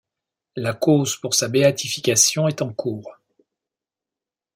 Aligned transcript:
La 0.55 0.73
cause 0.73 1.15
pour 1.17 1.35
sa 1.35 1.47
béatification 1.47 2.47
est 2.47 2.63
en 2.63 2.73
cours. 2.73 3.19